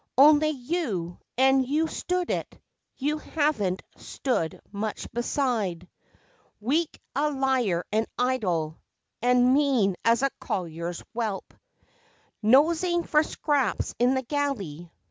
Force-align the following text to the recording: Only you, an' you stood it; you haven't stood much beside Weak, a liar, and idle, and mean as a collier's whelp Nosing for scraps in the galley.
Only 0.17 0.49
you, 0.49 1.19
an' 1.37 1.63
you 1.63 1.85
stood 1.87 2.31
it; 2.31 2.59
you 2.97 3.19
haven't 3.19 3.83
stood 3.97 4.59
much 4.71 5.07
beside 5.11 5.87
Weak, 6.59 6.99
a 7.15 7.29
liar, 7.29 7.85
and 7.91 8.07
idle, 8.17 8.79
and 9.21 9.53
mean 9.53 9.95
as 10.03 10.23
a 10.23 10.31
collier's 10.39 11.03
whelp 11.13 11.53
Nosing 12.41 13.03
for 13.03 13.21
scraps 13.21 13.93
in 13.99 14.15
the 14.15 14.23
galley. 14.23 14.91